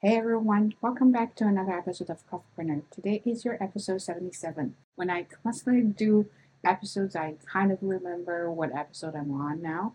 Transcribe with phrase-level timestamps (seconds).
[0.00, 2.82] Hey everyone, welcome back to another episode of Coffeepreneur.
[2.88, 4.76] Today is your episode 77.
[4.94, 6.26] When I constantly do
[6.64, 9.94] episodes, I kind of remember what episode I'm on now,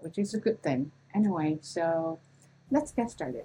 [0.00, 0.90] which is a good thing.
[1.14, 2.18] Anyway, so
[2.72, 3.42] let's get started.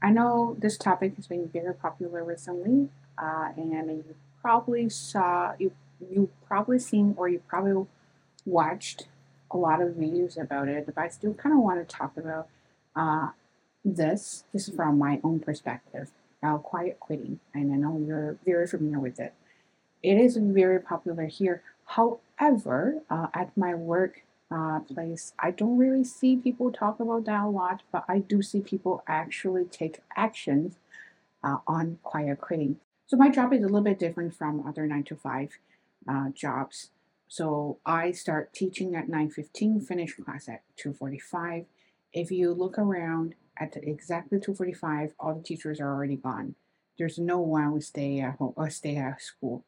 [0.00, 5.72] I know this topic has been very popular recently, uh, and you probably saw you
[6.08, 7.84] you probably seen or you probably
[8.44, 9.08] watched
[9.50, 12.46] a lot of videos about it, but I still kind of want to talk about
[12.96, 13.28] uh,
[13.84, 16.10] this just from my own perspective.
[16.42, 19.32] Uh, quiet quitting, and I know you're very familiar with it.
[20.02, 21.62] It is very popular here.
[21.86, 27.44] However, uh, at my work uh, place, I don't really see people talk about that
[27.44, 30.76] a lot, but I do see people actually take actions
[31.42, 32.76] uh, on quiet quitting.
[33.06, 35.58] So my job is a little bit different from other nine to five
[36.08, 36.90] uh, jobs.
[37.28, 41.66] So I start teaching at 9:15, finish class at 2:45.
[42.16, 46.54] If you look around at exactly 2:45, all the teachers are already gone.
[46.98, 49.64] There's no one who stay at home or stay at school.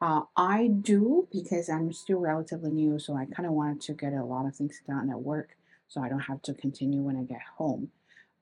[0.00, 4.12] Uh, I do because I'm still relatively new, so I kind of wanted to get
[4.12, 5.56] a lot of things done at work,
[5.88, 7.90] so I don't have to continue when I get home.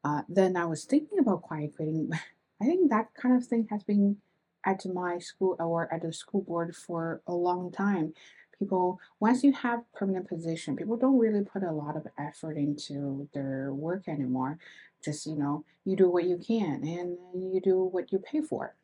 [0.05, 2.11] Uh, then I was thinking about quiet quitting.
[2.61, 4.19] I think that kind of thing has been
[4.67, 8.13] at my school or at the school board for a long time
[8.59, 13.29] people once you have permanent position people don't really put a lot of effort into
[13.35, 14.59] their work anymore.
[15.05, 17.19] Just you know you do what you can and
[17.53, 18.75] you do what you pay for.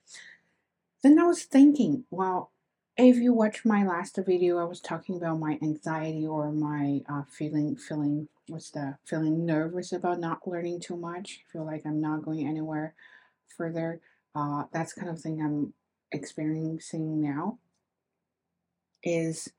[1.02, 2.52] Then i was thinking well
[2.96, 7.22] if you watch my last video i was talking about my anxiety or my uh,
[7.30, 12.22] feeling feeling what's the feeling nervous about not learning too much feel like i'm not
[12.22, 12.94] going anywhere
[13.56, 14.00] further
[14.34, 15.72] uh, that's kind of thing i'm
[16.12, 17.58] experiencing now
[19.02, 19.50] is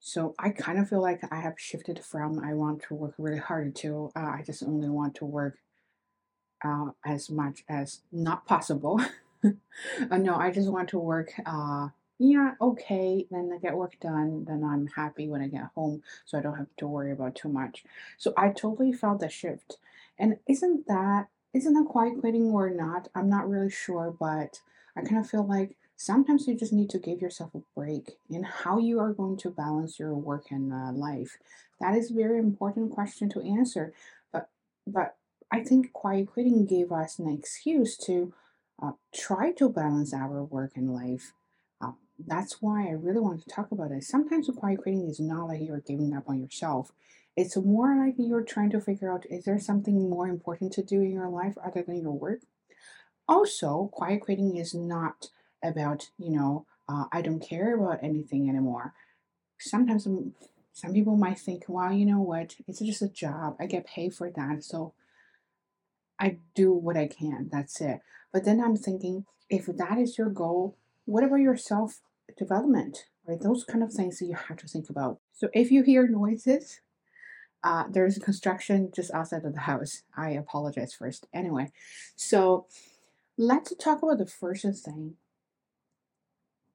[0.00, 3.38] so I kind of feel like I have shifted from I want to work really
[3.38, 5.58] hard to uh, I just only want to work
[6.64, 9.00] uh, as much as not possible.
[9.44, 11.32] uh, no, I just want to work.
[11.46, 13.26] Uh, yeah, okay.
[13.30, 14.44] Then I get work done.
[14.44, 17.48] Then I'm happy when I get home, so I don't have to worry about too
[17.48, 17.84] much.
[18.16, 19.76] So I totally felt the shift.
[20.18, 23.08] And isn't that isn't that quiet quitting or not?
[23.14, 24.60] I'm not really sure, but
[24.96, 28.44] I kind of feel like sometimes you just need to give yourself a break in
[28.44, 31.38] how you are going to balance your work and uh, life.
[31.80, 33.92] That is a very important question to answer.
[34.32, 34.48] But
[34.86, 35.16] but
[35.52, 38.32] I think quiet quitting gave us an excuse to
[38.80, 41.32] uh, try to balance our work and life.
[41.80, 44.04] Uh, that's why I really want to talk about it.
[44.04, 46.92] Sometimes quiet quitting is not like you're giving up on yourself.
[47.36, 51.00] It's more like you're trying to figure out is there something more important to do
[51.02, 52.42] in your life other than your work?
[53.26, 55.30] Also, quiet quitting is not
[55.62, 58.94] about, you know, uh, I don't care about anything anymore.
[59.58, 60.06] Sometimes
[60.72, 63.56] some people might think, well, you know what, it's just a job.
[63.58, 64.64] I get paid for that.
[64.64, 64.94] So
[66.18, 67.48] I do what I can.
[67.50, 68.00] That's it.
[68.32, 72.00] But then I'm thinking, if that is your goal, what about your self
[72.36, 73.06] development?
[73.26, 73.40] Right?
[73.40, 75.18] Those kind of things that you have to think about.
[75.32, 76.80] So if you hear noises,
[77.64, 80.02] uh, there's construction just outside of the house.
[80.16, 81.26] I apologize first.
[81.32, 81.72] Anyway,
[82.14, 82.66] so
[83.36, 85.14] let's talk about the first thing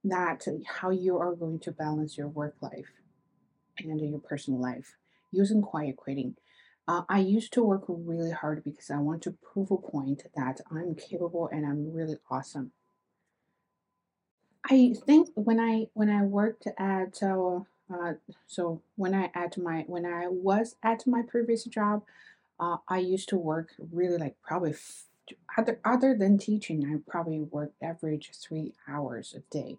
[0.04, 2.92] that how you are going to balance your work life
[3.80, 4.96] and your personal life
[5.32, 6.36] using quiet quitting.
[6.88, 10.60] Uh, I used to work really hard because I want to prove a point that
[10.70, 12.72] I'm capable and I'm really awesome.
[14.70, 17.60] I think when I when I worked at uh,
[17.94, 18.14] uh,
[18.48, 22.04] so when I at my when I was at my previous job,
[22.60, 24.76] uh, I used to work really like probably
[25.58, 26.86] other other than teaching.
[26.86, 29.78] I probably worked average three hours a day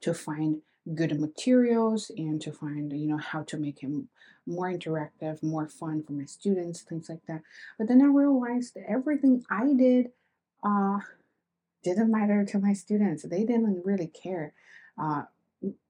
[0.00, 0.62] to find
[0.94, 4.08] good materials and to find you know how to make him
[4.46, 7.42] more interactive, more fun for my students, things like that.
[7.78, 10.10] But then I realized that everything I did.
[10.62, 11.00] Uh,
[11.84, 13.22] didn't matter to my students.
[13.22, 14.54] They didn't really care.
[14.98, 15.24] Uh,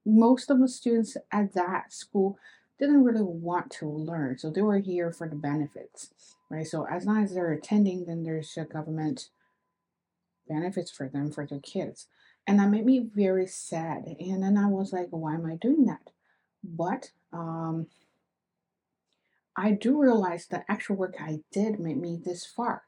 [0.04, 2.38] most of the students at that school
[2.78, 6.66] didn't really want to learn, so they were here for the benefits, right?
[6.66, 9.28] So as long as they're attending, then there's a government
[10.48, 12.06] benefits for them for their kids,
[12.46, 14.16] and that made me very sad.
[14.20, 16.10] And then I was like, why am I doing that?
[16.62, 17.86] But um,
[19.56, 22.82] I do realize the actual work I did made me this far.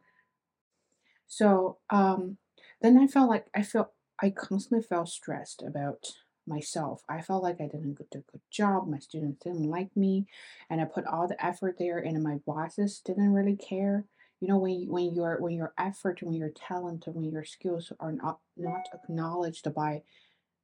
[1.26, 2.38] So um,
[2.80, 6.06] then I felt like I felt I constantly felt stressed about
[6.46, 7.02] myself.
[7.08, 8.88] I felt like I didn't do a good job.
[8.88, 10.26] My students didn't like me,
[10.70, 14.04] and I put all the effort there, and my bosses didn't really care.
[14.40, 18.12] You know, when when your when your effort, when your talent, when your skills are
[18.12, 20.02] not not acknowledged by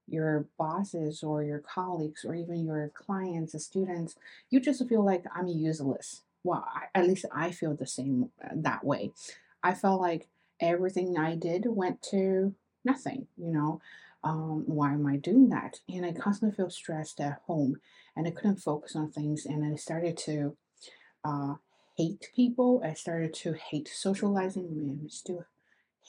[0.09, 4.15] your bosses or your colleagues or even your clients, the students,
[4.51, 6.23] you just feel like I'm useless.
[6.45, 9.13] well, I, at least I feel the same uh, that way.
[9.63, 10.29] I felt like
[10.61, 13.81] everything I did went to nothing, you know.
[14.25, 15.81] Um, why am I doing that?
[15.89, 17.77] And I constantly feel stressed at home
[18.17, 19.47] and I couldn't focus on things.
[19.47, 20.57] And I started to
[21.25, 21.55] uh,
[21.97, 22.83] hate people.
[22.85, 24.99] I started to hate socializing.
[25.03, 25.45] I'm still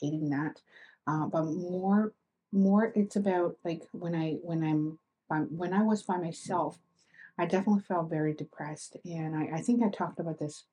[0.00, 0.60] hating that.
[1.06, 2.12] Uh, but more,
[2.52, 6.78] more, it's about like when I when I'm by, when I was by myself,
[7.38, 8.96] I definitely felt very depressed.
[9.04, 10.64] And I, I think I talked about this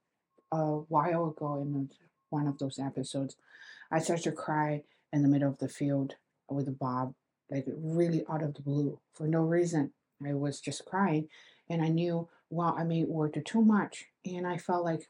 [0.52, 1.90] a while ago in
[2.30, 3.36] one of those episodes.
[3.92, 6.16] I started to cry in the middle of the field
[6.50, 7.14] with Bob,
[7.52, 9.92] like really out of the blue for no reason.
[10.26, 11.28] I was just crying,
[11.70, 15.10] and I knew, wow, I may work too much, and I felt like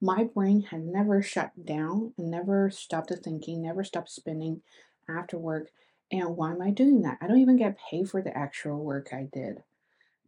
[0.00, 4.62] my brain had never shut down and never stopped thinking, never stopped spinning
[5.08, 5.70] after work.
[6.10, 7.18] And why am I doing that?
[7.20, 9.62] I don't even get paid for the actual work I did.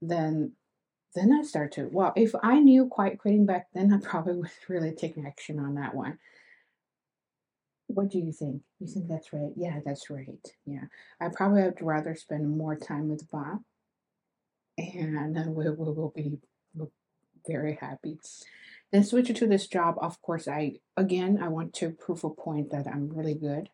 [0.03, 0.53] Then
[1.15, 4.51] then I start to, well, if I knew quiet quitting back then, I probably would
[4.69, 6.19] really take action on that one.
[7.95, 8.63] What do you think?
[8.79, 9.53] You think that's right?
[9.57, 10.47] Yeah, that's right.
[10.67, 10.85] Yeah.
[11.21, 13.61] I probably would rather spend more time with Bob
[14.79, 16.39] and we, we will be
[17.47, 18.19] very happy.
[18.93, 22.71] Then switching to this job, of course, I again I want to prove a point
[22.71, 23.69] that I'm really good.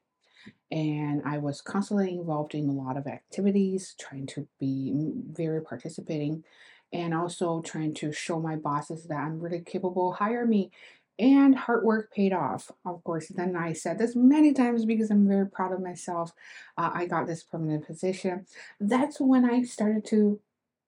[0.70, 5.62] And I was constantly involved in a lot of activities, trying to be mm, very
[5.62, 6.44] participating,
[6.92, 10.70] and also trying to show my bosses that I'm really capable, hire me.
[11.18, 12.70] And hard work paid off.
[12.84, 16.34] Of course, then I said this many times because I'm very proud of myself.
[16.76, 18.46] Uh, I got this permanent position.
[18.78, 20.40] That's when I started to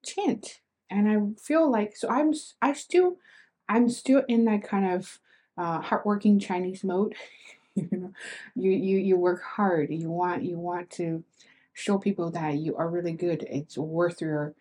[0.05, 0.61] chant
[0.91, 2.33] and i feel like so i'm
[2.63, 3.17] I still
[3.69, 5.19] i'm still in that kind of
[5.57, 7.15] uh, hardworking chinese mode
[7.75, 8.13] you know
[8.55, 11.25] you, you you work hard you want you want to
[11.73, 14.55] show people that you are really good it's worth your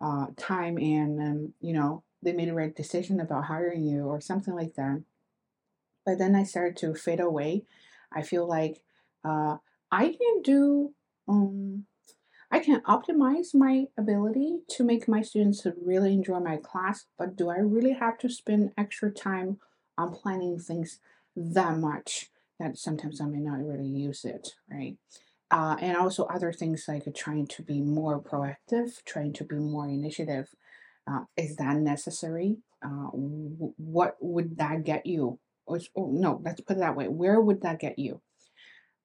[0.00, 4.20] uh, time and um, you know they made a right decision about hiring you or
[4.20, 5.02] something like that
[6.06, 7.64] but then i started to fade away
[8.12, 8.82] i feel like
[9.24, 9.56] uh,
[9.92, 10.94] i can do
[11.28, 11.84] um
[12.54, 17.50] I can optimize my ability to make my students really enjoy my class, but do
[17.50, 19.58] I really have to spend extra time
[19.98, 21.00] on planning things
[21.34, 22.30] that much
[22.60, 24.96] that sometimes I may not really use it, right?
[25.50, 29.88] Uh, and also other things like trying to be more proactive, trying to be more
[29.88, 30.54] initiative.
[31.06, 32.56] Uh, is that necessary?
[32.82, 35.38] Uh, w- what would that get you?
[35.66, 37.08] Or, oh, no, let's put it that way.
[37.08, 38.20] Where would that get you?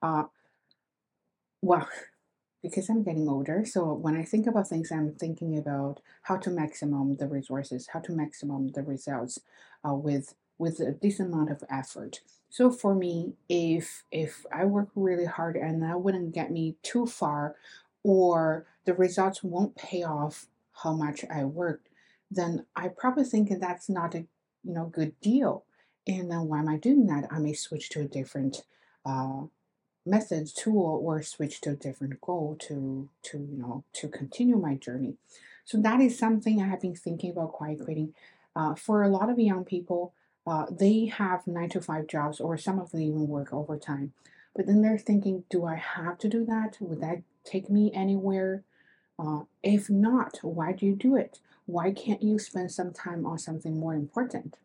[0.02, 0.24] Uh,
[1.62, 1.88] well,
[2.64, 3.64] because I'm getting older.
[3.66, 8.00] So when I think about things, I'm thinking about how to maximum the resources, how
[8.00, 9.40] to maximum the results
[9.88, 12.20] uh, with with a decent amount of effort.
[12.50, 17.06] So for me, if if I work really hard and that wouldn't get me too
[17.06, 17.56] far,
[18.04, 20.48] or the results won't pay off
[20.84, 21.90] how much I worked,
[22.32, 24.26] then I probably think that's not a
[24.64, 25.66] you know good deal.
[26.08, 27.28] And then why am I doing that?
[27.32, 28.64] I may switch to a different
[29.06, 29.44] uh,
[30.06, 34.76] methods tool or switch to a different goal to to you know to continue my
[34.76, 35.16] journey.
[35.66, 38.14] So that is something i have been thinking about quiet quitting
[38.56, 40.14] uh, for a lot of young people
[40.48, 44.14] uh, they have nine to five jobs or some of them even work overtime.
[44.56, 46.78] But then they're thinking do i have to do that?
[46.80, 48.64] Would that take me anywhere
[49.20, 53.38] uh, if not why do you do it why can't you spend some time on
[53.38, 54.58] something more important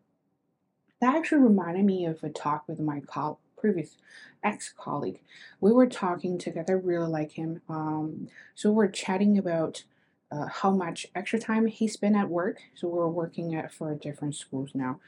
[1.01, 3.97] that actually reminded me of a talk with my col- previous
[4.43, 5.21] ex-colleague.
[5.59, 7.61] We were talking together, really like him.
[7.67, 9.83] Um, so we're chatting about
[10.31, 12.59] uh, how much extra time he spent at work.
[12.75, 14.99] So we're working at for different schools now.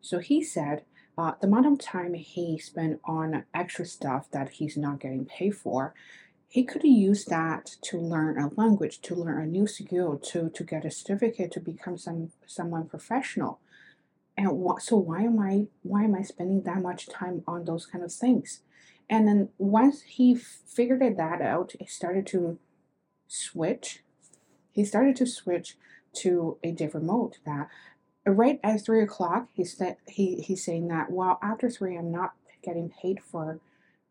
[0.00, 0.84] So he said
[1.16, 5.56] uh, the amount of time he spent on extra stuff that he's not getting paid
[5.56, 5.94] for,
[6.52, 10.62] he could use that to learn a language, to learn a new skill, to to
[10.62, 13.58] get a certificate, to become some someone professional.
[14.36, 17.86] And what so why am i why am i spending that much time on those
[17.86, 18.60] kind of things?
[19.08, 22.58] And then once he figured that out he started to
[23.26, 24.02] switch
[24.72, 25.78] he started to switch
[26.16, 27.68] to a different mode that
[28.26, 32.32] right at three o'clock he said he he's saying that well after three i'm not
[32.62, 33.58] getting paid for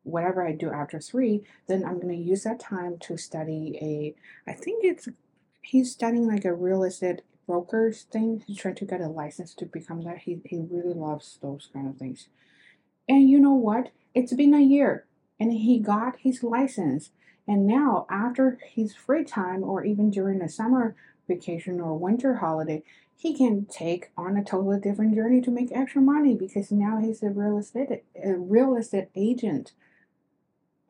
[0.04, 4.50] whatever i do after three then i'm going to use that time to study a
[4.50, 5.08] i think it's
[5.62, 9.66] he's studying like a real estate broker's thing he's trying to get a license to
[9.66, 12.28] become that he, he really loves those kind of things
[13.08, 13.90] and you know what?
[14.14, 15.06] It's been a year
[15.40, 17.12] and he got his license.
[17.48, 20.96] And now, after his free time or even during a summer
[21.28, 22.84] vacation or winter holiday,
[23.18, 27.22] he can take on a totally different journey to make extra money because now he's
[27.22, 29.74] a real estate a real estate agent.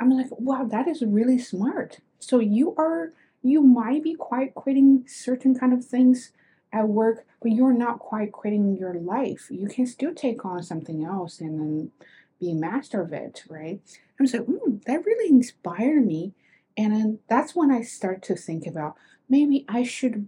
[0.02, 2.00] I'm like, wow, that is really smart.
[2.20, 6.32] So you are you might be quite quitting certain kind of things
[6.74, 9.48] at work, but you're not quite quitting your life.
[9.50, 11.92] You can still take on something else and then
[12.40, 13.80] be master of it, right?
[14.20, 16.34] I'm like, mm, that really inspired me.
[16.78, 18.96] And then that's when I start to think about
[19.30, 20.28] maybe I should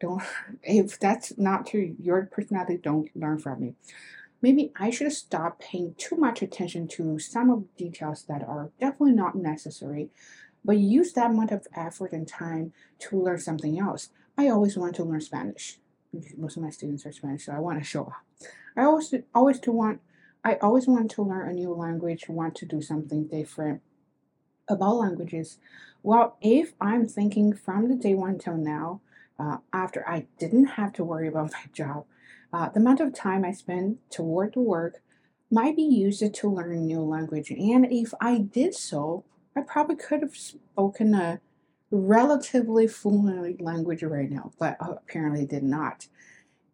[0.00, 0.22] don't
[0.62, 3.74] if that's not to your personality, don't learn from me.
[4.42, 8.70] Maybe I should stop paying too much attention to some of the details that are
[8.78, 10.10] definitely not necessary,
[10.64, 14.10] but use that amount of effort and time to learn something else.
[14.36, 15.78] I always want to learn Spanish.
[16.36, 18.24] Most of my students are Spanish, so I want to show up.
[18.76, 20.00] I always always to want
[20.44, 23.80] I always want to learn a new language, want to do something different
[24.68, 25.58] about languages.
[26.02, 29.00] Well, if I'm thinking from the day one till now,
[29.38, 32.04] uh, after I didn't have to worry about my job,
[32.56, 35.02] uh, the amount of time I spend toward the work
[35.50, 37.50] might be used to learn a new language.
[37.50, 41.40] And if I did so, I probably could have spoken a
[41.90, 46.06] relatively fluent language right now, but apparently did not.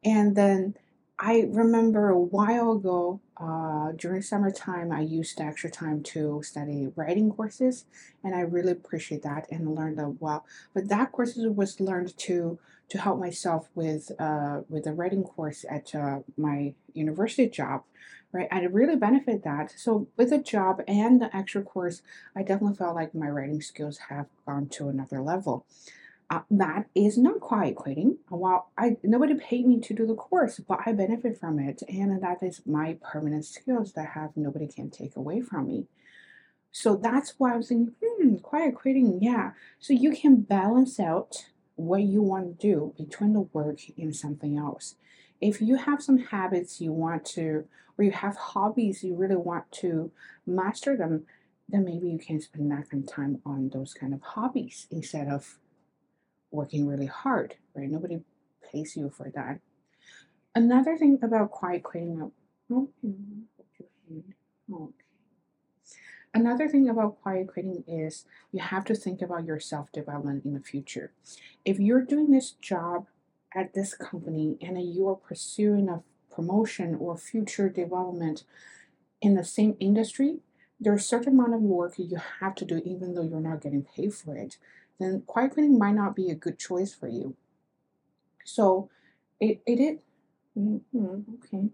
[0.05, 0.77] And then
[1.19, 7.31] I remember a while ago, uh, during summertime, I used extra time to study writing
[7.33, 7.87] courses,
[8.23, 10.47] and I really appreciate that and learned that well.
[10.75, 12.59] But that course was learned to
[12.93, 17.85] to help myself with uh, with the writing course at uh, my university job,
[18.33, 18.49] right?
[18.53, 19.73] I really benefit that.
[19.79, 22.03] So with the job and the extra course,
[22.37, 25.65] I definitely felt like my writing skills have gone to another level.
[26.29, 28.19] Uh, that is not quiet quitting.
[28.29, 32.23] While I nobody paid me to do the course, but I benefit from it, and
[32.23, 35.87] that is my permanent skills that have nobody can take away from me.
[36.73, 39.53] So that's why I was thinking, hmm, quiet quitting, yeah.
[39.79, 44.59] So you can balance out what you want to do between the work and something
[44.59, 44.97] else.
[45.41, 47.67] If you have some habits you want to,
[47.99, 50.11] or you have hobbies you really want to
[50.47, 51.25] master them,
[51.69, 55.29] then maybe you can spend that kind of time on those kind of hobbies instead
[55.29, 55.59] of
[56.50, 57.91] working really hard, right?
[57.91, 58.21] Nobody
[58.71, 59.61] pays you for that.
[60.55, 62.31] Another thing about quiet quitting,
[62.71, 62.88] oh,
[64.71, 65.05] okay.
[66.35, 70.55] Another thing about quiet quitting is you have to think about your self development in
[70.55, 71.12] the future.
[71.65, 73.07] If you're doing this job
[73.55, 76.03] at this company and you're pursuing a
[76.35, 78.45] promotion or future development
[79.21, 80.39] in the same industry,
[80.81, 83.85] there's a certain amount of work you have to do even though you're not getting
[83.85, 84.57] paid for it
[85.03, 87.35] then quiet quitting might not be a good choice for you.
[88.45, 88.91] So
[89.41, 89.99] it, it is,
[90.59, 91.69] mm-hmm, okay.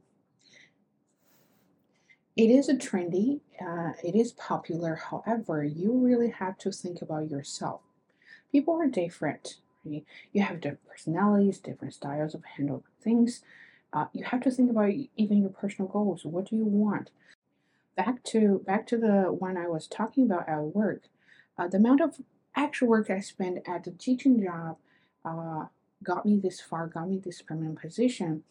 [2.38, 4.94] It is a trendy, uh, it is popular.
[4.94, 7.80] However, you really have to think about yourself.
[8.52, 9.56] People are different.
[9.84, 10.04] Right?
[10.32, 13.42] You have different personalities, different styles of handling things.
[13.92, 16.24] Uh, you have to think about even your personal goals.
[16.24, 17.10] What do you want?
[17.96, 21.08] Back to back to the one I was talking about at work.
[21.58, 22.20] Uh, the amount of
[22.54, 24.76] actual work I spent at the teaching job
[25.24, 25.64] uh,
[26.04, 28.44] got me this far, got me this permanent position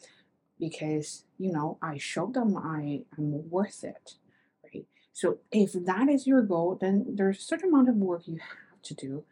[0.60, 4.16] because you know I showed them I am worth it,
[4.64, 4.86] right?
[5.14, 8.82] So if that is your goal, then there's a certain amount of work you have
[8.84, 9.24] to do,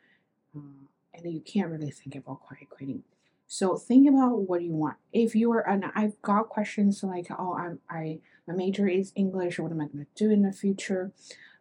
[0.56, 3.04] uh, and you can't really think about quiet quitting.
[3.48, 4.98] So think about what you want.
[5.14, 9.60] If you are, and I've got questions like, oh, I'm, I my major is English.
[9.60, 11.12] What am I going to do in the future?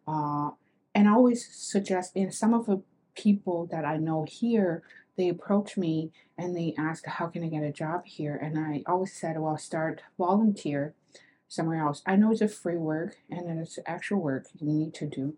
[0.07, 0.51] Uh,
[0.95, 2.83] and I always suggest in some of the
[3.15, 4.83] people that I know here,
[5.17, 8.37] they approach me and they ask, How can I get a job here?
[8.37, 10.95] And I always said, Well, start volunteer
[11.49, 12.03] somewhere else.
[12.07, 15.35] I know it's a free work and it's actual work you need to do.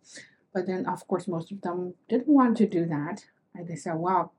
[0.54, 3.26] But then, of course, most of them didn't want to do that.
[3.54, 4.32] And they said, Well,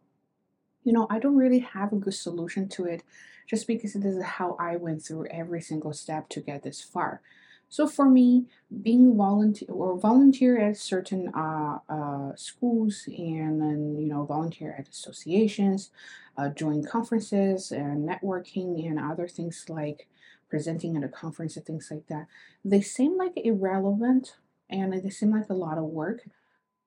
[0.84, 3.04] you know, I don't really have a good solution to it
[3.48, 7.22] just because this is how I went through every single step to get this far.
[7.70, 8.46] So for me,
[8.82, 14.88] being volunteer or volunteer at certain uh, uh, schools and then you know volunteer at
[14.88, 15.92] associations,
[16.38, 20.08] uh, join conferences and networking and other things like
[20.50, 22.28] presenting at a conference and things like that,
[22.64, 24.36] they seem like irrelevant
[24.70, 26.22] and they seem like a lot of work,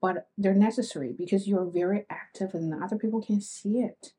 [0.01, 4.13] but they're necessary because you're very active and other people can see it.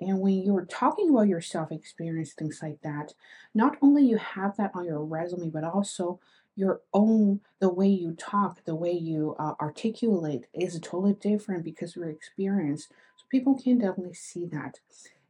[0.00, 3.14] And when you're talking about your self experience, things like that,
[3.54, 6.20] not only you have that on your resume, but also
[6.56, 11.90] your own the way you talk, the way you uh, articulate is totally different because
[11.96, 12.88] of your experience.
[13.16, 14.80] So people can definitely see that,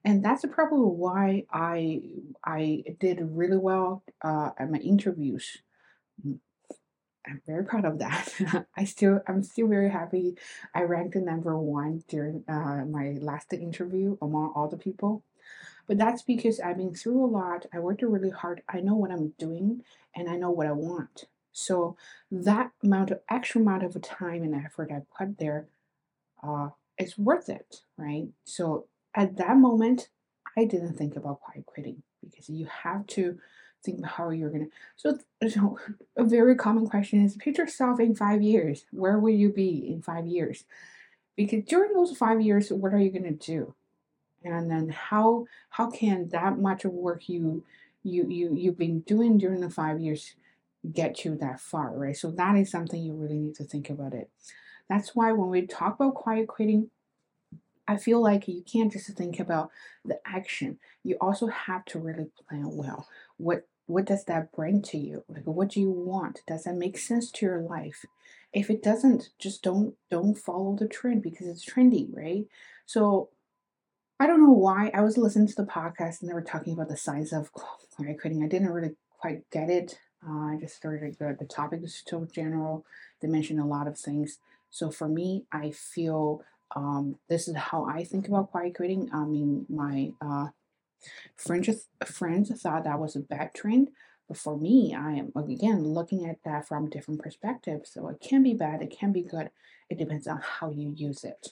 [0.04, 2.00] and that's probably why I
[2.44, 5.58] I did really well uh, at my interviews.
[7.26, 8.66] I'm very proud of that.
[8.76, 10.36] I still, I'm still very happy.
[10.74, 15.22] I ranked number one during uh, my last interview among all the people.
[15.86, 17.66] But that's because I've been through a lot.
[17.72, 18.62] I worked really hard.
[18.68, 19.82] I know what I'm doing
[20.14, 21.26] and I know what I want.
[21.52, 21.96] So
[22.30, 25.66] that amount of extra amount of time and effort I put there
[26.42, 28.28] uh, is worth it, right?
[28.44, 30.08] So at that moment,
[30.56, 33.38] I didn't think about quiet quitting because you have to
[33.84, 34.66] think how you're gonna.
[34.96, 35.78] So, so
[36.16, 38.84] a very common question is: picture yourself in five years.
[38.90, 40.64] Where will you be in five years?
[41.36, 43.74] Because during those five years, what are you gonna do?
[44.44, 47.64] And then how how can that much of work you
[48.02, 50.34] you you you've been doing during the five years
[50.90, 52.16] get you that far, right?
[52.16, 54.30] So that is something you really need to think about it.
[54.88, 56.90] That's why when we talk about quiet quitting,
[57.86, 59.70] I feel like you can't just think about
[60.04, 60.78] the action.
[61.04, 63.08] You also have to really plan well.
[63.36, 65.24] What what does that bring to you?
[65.28, 66.40] Like what do you want?
[66.46, 68.04] Does that make sense to your life?
[68.52, 72.46] If it doesn't, just don't don't follow the trend because it's trendy, right?
[72.86, 73.28] So
[74.18, 76.88] I don't know why I was listening to the podcast and they were talking about
[76.88, 78.42] the size of quiet quitting.
[78.42, 79.98] I didn't really quite get it.
[80.26, 82.86] Uh, I just started the, the topic is so general.
[83.20, 84.38] They mentioned a lot of things.
[84.70, 86.42] So for me, I feel
[86.74, 89.10] um, this is how I think about quiet quitting.
[89.12, 90.48] I mean, my uh,
[91.36, 93.90] friends friends thought that was a bad trend,
[94.28, 97.92] but for me, I am again looking at that from different perspectives.
[97.92, 99.50] So it can be bad, it can be good.
[99.90, 101.48] It depends on how you use it.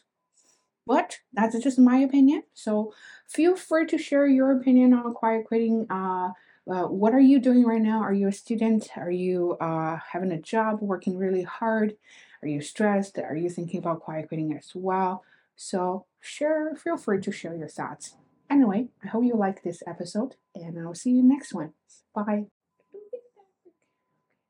[0.87, 2.43] But that's just my opinion.
[2.55, 2.93] So
[3.29, 5.87] feel free to share your opinion on quiet quitting.
[5.91, 6.31] Uh,
[6.71, 8.01] uh, what are you doing right now?
[8.01, 8.89] Are you a student?
[8.97, 11.97] Are you uh, having a job, working really hard?
[12.43, 13.19] Are you stressed?
[13.19, 15.25] Are you thinking about quiet quitting as well?
[15.57, 18.17] So share, feel free to share your thoughts.
[18.51, 21.73] Anyway, I hope you like this episode, and I'll see you next one.
[22.15, 22.47] Bye.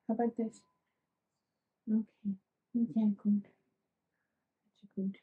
[0.09, 0.63] How about this?
[1.91, 2.35] Okay,
[2.75, 3.43] yeah, good.
[4.65, 5.17] That's good.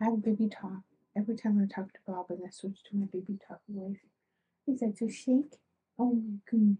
[0.00, 0.82] I have baby talk.
[1.14, 3.98] Every time I talk to Bob, and I switch to my baby talk voice.
[4.64, 5.58] He said, "So shake."
[5.98, 6.78] Oh my goodness.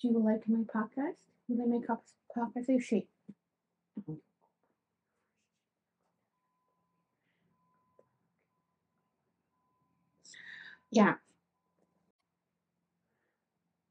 [0.00, 1.16] Do you like my podcast?
[1.48, 2.04] Will I make up
[2.36, 2.66] podcast?
[2.66, 3.08] Say shake.
[10.96, 11.16] Yeah.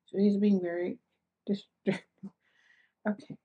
[0.07, 0.97] So he's being very
[1.45, 2.03] distracted.
[3.07, 3.37] Okay.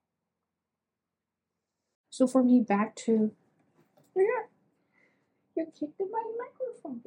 [2.11, 3.31] So for me, back to
[4.15, 4.23] yeah,
[5.55, 7.01] you kicked my microphone.